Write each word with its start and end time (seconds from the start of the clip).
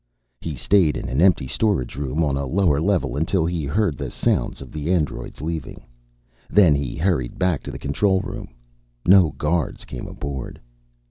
He 0.39 0.55
stayed 0.55 0.97
in 0.97 1.07
an 1.09 1.21
empty 1.21 1.45
storage 1.45 1.95
room 1.95 2.23
on 2.23 2.35
a 2.35 2.47
lower 2.47 2.81
level 2.81 3.15
until 3.15 3.45
he 3.45 3.65
heard 3.65 3.99
the 3.99 4.09
sounds 4.09 4.59
of 4.59 4.71
the 4.71 4.91
androids 4.91 5.41
leaving. 5.41 5.85
Then 6.49 6.73
he 6.73 6.95
hurried 6.95 7.37
back 7.37 7.61
to 7.61 7.71
the 7.71 7.77
control 7.77 8.19
room. 8.21 8.47
No 9.05 9.29
guards 9.37 9.85
came 9.85 10.07
aboard. 10.07 10.59